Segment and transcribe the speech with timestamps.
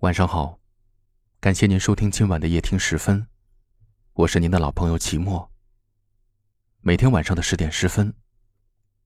[0.00, 0.58] 晚上好，
[1.40, 3.26] 感谢您收听今晚的夜听十分，
[4.14, 5.50] 我是您的老朋友齐墨。
[6.80, 8.14] 每天晚上的十点十分，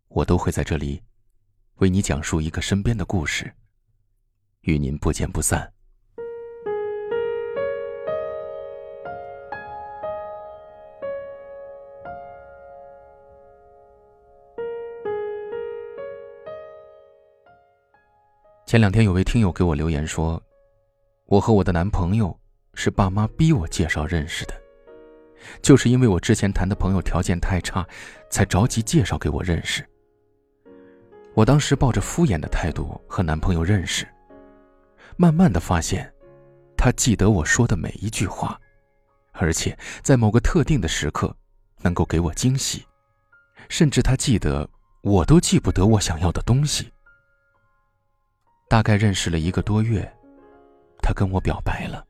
[0.07, 1.03] 我都会在这里
[1.79, 3.53] 为你讲述一个身边的故事，
[4.61, 5.69] 与您不见不散。
[18.65, 20.41] 前两天有位听友给我留言说。
[21.27, 22.39] 我和我的男朋友
[22.75, 24.55] 是爸妈逼我介绍认识的，
[25.63, 27.87] 就是因为我之前谈的朋友条件太差，
[28.31, 29.83] 才着急介绍给我认识。
[31.33, 34.07] 我当时抱着敷衍的态度和男朋友认识，
[35.17, 36.13] 慢慢的发现，
[36.77, 38.61] 他记得我说的每一句话，
[39.33, 41.35] 而且在某个特定的时刻，
[41.81, 42.85] 能够给我惊喜，
[43.71, 44.69] 甚至他记得
[45.03, 46.93] 我都记不得我想要的东西。
[48.69, 50.07] 大概认识了一个多月。
[51.05, 52.03] 他跟我表白了。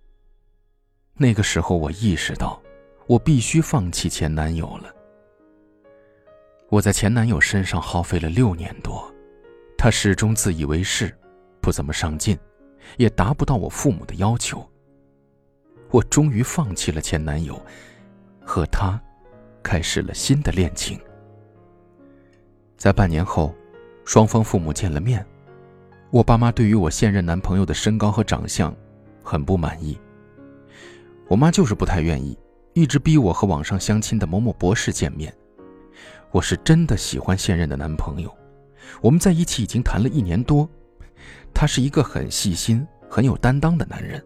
[1.15, 2.62] 那个时候，我意识到，
[3.09, 4.95] 我必须放弃前男友了。
[6.69, 9.12] 我在前男友身上耗费了六年多，
[9.77, 11.12] 他始终自以为是，
[11.61, 12.39] 不怎么上进，
[12.97, 14.64] 也达不到我父母的要求。
[15.91, 17.61] 我终于放弃了前男友，
[18.45, 19.01] 和他
[19.61, 21.01] 开始了新的恋情。
[22.77, 23.53] 在半年后，
[24.05, 25.27] 双方父母见了面，
[26.11, 28.73] 我爸妈对于我现任男朋友的身高和长相。
[29.25, 29.98] 很不满意。
[31.27, 32.39] 我妈就是不太愿意，
[32.75, 35.34] 一直逼我和网上相亲的某某博士见面。
[36.30, 38.33] 我是真的喜欢现任的男朋友，
[39.00, 40.69] 我们在一起已经谈了一年多。
[41.55, 44.22] 他是一个很细心、很有担当的男人。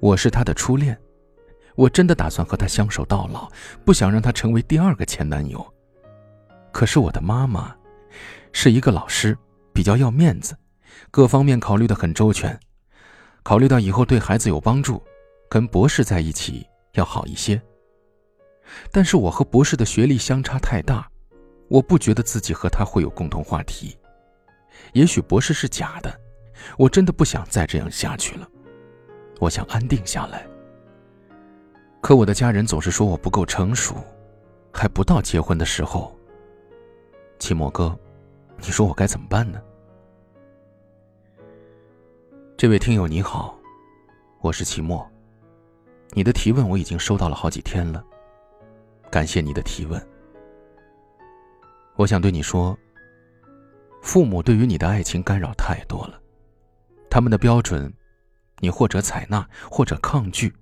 [0.00, 0.98] 我是他的初恋，
[1.76, 3.48] 我真的打算和他相守到老，
[3.84, 5.64] 不想让他成为第二个前男友。
[6.72, 7.74] 可是我的妈妈
[8.52, 9.38] 是一个老师，
[9.72, 10.56] 比较要面子，
[11.10, 12.58] 各方面考虑的很周全。
[13.42, 15.02] 考虑到以后对孩子有帮助，
[15.48, 17.60] 跟博士在一起要好一些。
[18.92, 21.10] 但是我和博士的学历相差太大，
[21.68, 23.96] 我不觉得自己和他会有共同话题。
[24.92, 26.20] 也许博士是假的，
[26.78, 28.48] 我真的不想再这样下去了。
[29.40, 30.46] 我想安定下来。
[32.00, 33.96] 可我的家人总是说我不够成熟，
[34.72, 36.16] 还不到结婚的时候。
[37.38, 37.98] 齐墨哥，
[38.58, 39.60] 你说我该怎么办呢？
[42.60, 43.58] 这位听友你好，
[44.42, 45.10] 我是齐墨。
[46.10, 48.04] 你的提问我已经收到了好几天了，
[49.10, 50.08] 感谢你的提问。
[51.96, 52.78] 我想对你说，
[54.02, 56.20] 父母对于你的爱情干扰太多了，
[57.08, 57.90] 他们的标准，
[58.58, 60.54] 你或者采纳，或者抗拒，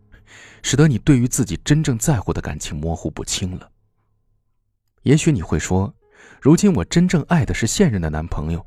[0.63, 3.69] 使得你对于自己真正在乎的感情模糊不清了。
[5.03, 5.93] 也许你会说，
[6.41, 8.65] 如今我真正爱的是现任的男朋友，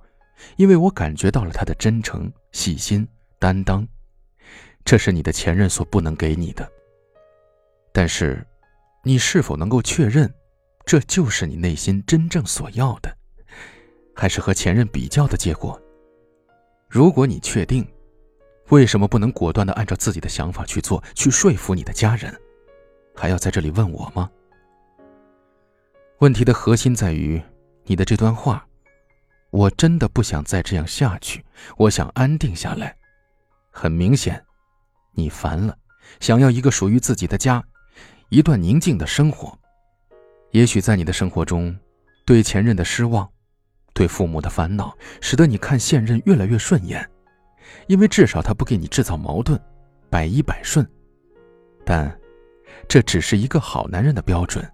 [0.58, 3.08] 因为我感觉到了他的真诚、细心。
[3.42, 3.86] 担当，
[4.86, 6.72] 这是你的前任所不能给你的。
[7.92, 8.46] 但是，
[9.04, 10.32] 你是否能够确认，
[10.86, 13.12] 这就是你内心真正所要的，
[14.16, 15.82] 还是和前任比较的结果？
[16.88, 17.84] 如果你确定，
[18.70, 22.32] 为什么不能果断的按照自己的想法去做，去说服你的家人，
[23.16, 24.30] 还要在这里问我吗？
[26.20, 27.42] 问题的核心在于
[27.86, 28.68] 你的这段话：
[29.50, 31.44] 我真的不想再这样下去，
[31.78, 32.96] 我想安定下来。
[33.72, 34.44] 很明显，
[35.14, 35.76] 你烦了，
[36.20, 37.64] 想要一个属于自己的家，
[38.30, 39.58] 一段宁静的生活。
[40.52, 41.76] 也许在你的生活中，
[42.26, 43.28] 对前任的失望，
[43.94, 47.10] 对父母的烦恼，使得你看现任越来越顺眼，
[47.88, 49.60] 因为至少他不给你制造矛盾，
[50.10, 50.86] 百依百顺。
[51.86, 52.14] 但，
[52.88, 54.70] 这只是一个好男人的标准，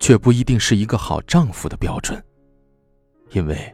[0.00, 2.22] 却不一定是一个好丈夫的标准。
[3.30, 3.72] 因为，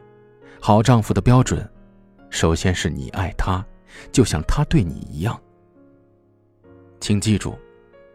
[0.61, 1.67] 好丈夫的标准，
[2.29, 3.65] 首先是你爱他。
[4.11, 5.39] 就像他对你一样，
[6.99, 7.57] 请记住，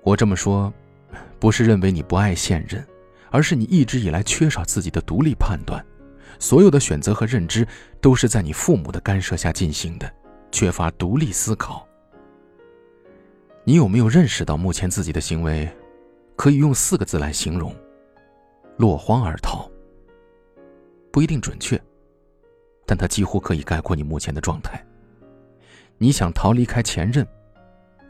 [0.02, 0.72] 我这么说，
[1.38, 2.84] 不是认为你不爱现任，
[3.30, 5.84] 而是你一直以来缺少自己的独立判断，
[6.38, 7.66] 所有的选择和认知
[8.00, 10.12] 都是在你父母的干涉下进行的，
[10.50, 11.86] 缺乏独立思考。
[13.64, 15.70] 你有没有认识到，目前自己的行为，
[16.36, 17.74] 可以用四个字来形容：
[18.76, 19.70] 落荒而逃？
[21.10, 21.80] 不一定准确，
[22.84, 24.84] 但它几乎可以概括你目前的状态。
[26.04, 27.26] 你想逃离开前任，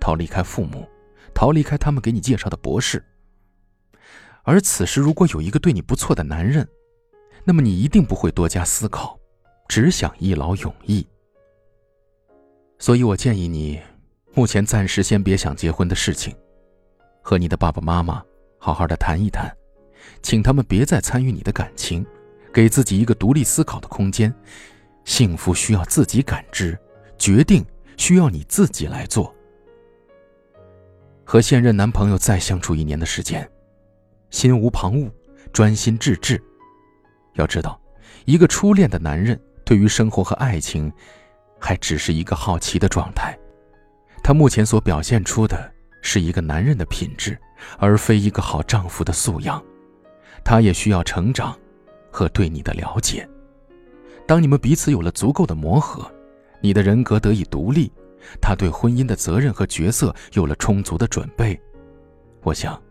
[0.01, 0.85] 逃离开父母，
[1.33, 3.01] 逃离开他们给你介绍的博士。
[4.43, 6.67] 而此时，如果有一个对你不错的男人，
[7.45, 9.17] 那么你一定不会多加思考，
[9.69, 11.07] 只想一劳永逸。
[12.81, 13.81] 所以我建议你，
[14.33, 16.35] 目前暂时先别想结婚的事情，
[17.23, 18.21] 和你的爸爸妈妈
[18.59, 19.57] 好好的谈一谈，
[20.21, 22.05] 请他们别再参与你的感情，
[22.53, 24.35] 给自己一个独立思考的空间。
[25.05, 26.77] 幸福需要自己感知，
[27.19, 27.65] 决定。
[27.97, 29.35] 需要你自己来做。
[31.25, 33.49] 和现任男朋友再相处一年的时间，
[34.31, 35.11] 心无旁骛，
[35.53, 36.43] 专心致志。
[37.35, 37.81] 要知道，
[38.27, 40.93] 一个初恋的男人对于生活和爱情，
[41.59, 43.37] 还只是一个好奇的状态。
[44.23, 47.39] 他目前所表现出的是一个男人的品质，
[47.79, 49.63] 而非一个好丈夫的素养。
[50.45, 51.59] 他也需要成长，
[52.11, 53.27] 和对你的了解。
[54.27, 56.11] 当你们彼此有了足够的磨合，
[56.65, 57.93] 你的人格得以独立，
[58.41, 61.61] 他对婚姻的责任和角色有了充足的准备，
[62.41, 62.83] 我想，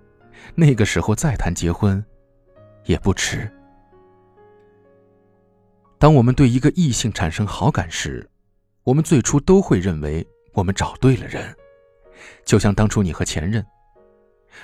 [0.54, 2.06] 那个时候再谈结婚，
[2.86, 3.52] 也不迟。
[5.98, 8.30] 当我们对一个异性产生好感时，
[8.84, 10.24] 我们最初都会认为
[10.54, 11.52] 我们找对了人，
[12.46, 13.66] 就像当初你和前任。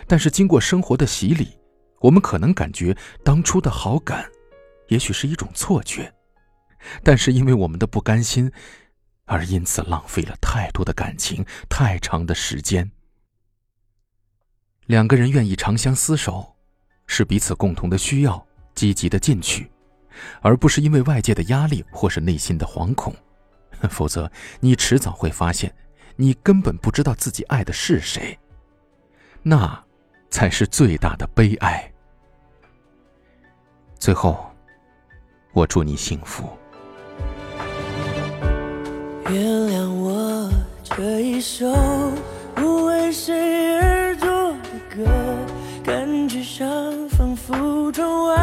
[0.06, 1.48] 但是经过生活的洗礼，
[2.00, 4.30] 我们可能感觉当初的好感，
[4.90, 6.14] 也许是一种错觉。
[7.04, 8.52] 但是因为我们的不甘心，
[9.30, 12.92] 而因此浪费了太多的感情，太长的时间。
[14.88, 16.56] 两个人愿意长相厮守，
[17.06, 18.44] 是彼此共同的需要，
[18.74, 19.70] 积极的进取，
[20.42, 23.16] 而不是因为外界的压力或是内心的惶恐。
[23.92, 24.30] 否则，
[24.60, 25.74] 你迟早会发现，
[26.16, 28.38] 你根本不知道自己爱的是谁，
[29.44, 29.82] 那
[30.32, 31.90] 才是最大的悲哀。
[34.00, 34.52] 最后，
[35.54, 36.59] 我祝你幸福。
[39.32, 40.50] 原谅我
[40.84, 41.68] 这一首
[42.56, 45.06] 不为谁而作的歌，
[45.84, 46.68] 感觉上
[47.10, 48.36] 仿佛窗外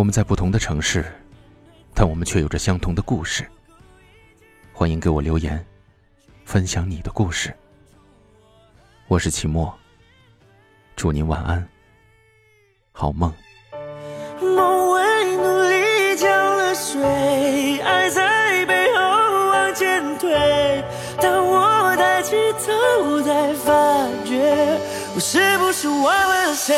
[0.00, 1.04] 我们在不同的城市，
[1.94, 3.46] 但我们却有着相同的故事。
[4.72, 5.62] 欢迎给我留言，
[6.46, 7.54] 分享你的故事。
[9.08, 9.70] 我是齐墨，
[10.96, 11.68] 祝您晚安，
[12.92, 13.30] 好梦。
[14.40, 19.02] 梦为努力浇了水，爱在背后
[19.50, 20.82] 往前推。
[21.20, 24.80] 当我抬起头，才发觉
[25.14, 26.74] 我是不是忘了谁？